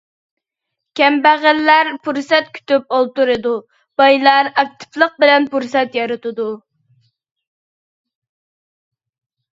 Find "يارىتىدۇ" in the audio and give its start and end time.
6.01-6.49